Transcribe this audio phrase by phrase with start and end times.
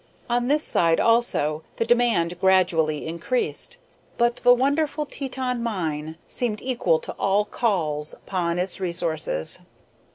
[0.27, 3.77] On this side, also, the demand gradually increased;
[4.17, 9.59] but the wonderful Teton mine seemed equal to all calls upon its resources.